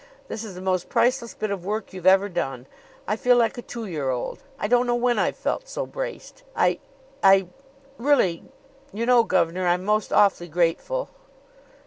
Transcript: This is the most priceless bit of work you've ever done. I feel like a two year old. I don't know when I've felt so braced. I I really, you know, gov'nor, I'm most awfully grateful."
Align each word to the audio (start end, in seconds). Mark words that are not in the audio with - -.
This 0.29 0.43
is 0.43 0.55
the 0.55 0.61
most 0.61 0.89
priceless 0.89 1.35
bit 1.35 1.51
of 1.51 1.63
work 1.63 1.93
you've 1.93 2.07
ever 2.07 2.27
done. 2.27 2.65
I 3.07 3.15
feel 3.15 3.37
like 3.37 3.55
a 3.59 3.61
two 3.61 3.85
year 3.85 4.09
old. 4.09 4.41
I 4.57 4.67
don't 4.67 4.87
know 4.87 4.95
when 4.95 5.19
I've 5.19 5.35
felt 5.35 5.69
so 5.69 5.85
braced. 5.85 6.41
I 6.55 6.79
I 7.21 7.45
really, 7.99 8.43
you 8.91 9.05
know, 9.05 9.23
gov'nor, 9.23 9.67
I'm 9.67 9.85
most 9.85 10.11
awfully 10.11 10.47
grateful." 10.47 11.09